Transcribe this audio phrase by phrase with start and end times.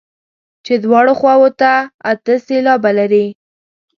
[0.65, 1.71] چې دواړو خواوو ته
[2.11, 3.25] اته سېلابه لري.